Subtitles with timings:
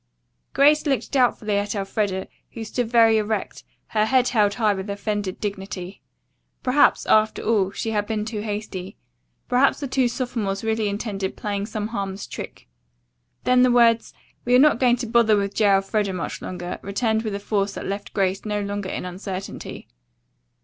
[0.53, 5.39] Grace looked doubtfully at Elfreda, who stood very erect, her head held high with offended
[5.39, 6.01] dignity.
[6.63, 8.97] Perhaps, after all, she had been too hasty.
[9.47, 12.67] Perhaps the two sophomores really intended playing some harmless trick.
[13.43, 14.11] Then the words,
[14.43, 15.65] "We are not going to bother with J.
[15.69, 19.87] Elfreda much longer," returned with a force that left Grace no longer in uncertainty.